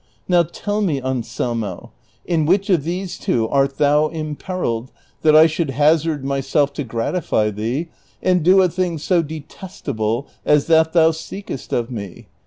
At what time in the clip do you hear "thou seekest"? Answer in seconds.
10.93-11.71